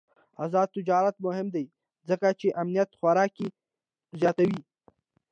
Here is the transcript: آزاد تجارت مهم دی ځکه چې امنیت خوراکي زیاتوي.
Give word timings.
آزاد 0.45 0.67
تجارت 0.77 1.15
مهم 1.25 1.47
دی 1.55 1.65
ځکه 2.09 2.27
چې 2.39 2.47
امنیت 2.61 2.89
خوراکي 2.99 3.47
زیاتوي. 4.19 4.61